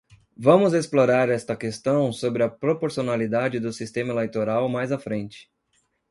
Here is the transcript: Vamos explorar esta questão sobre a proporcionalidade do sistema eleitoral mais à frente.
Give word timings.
Vamos 0.35 0.73
explorar 0.73 1.29
esta 1.29 1.55
questão 1.55 2.11
sobre 2.11 2.41
a 2.41 2.49
proporcionalidade 2.49 3.59
do 3.59 3.71
sistema 3.71 4.11
eleitoral 4.11 4.67
mais 4.67 4.91
à 4.91 4.97
frente. 4.97 5.47